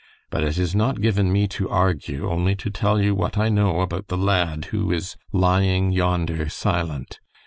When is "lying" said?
5.31-5.91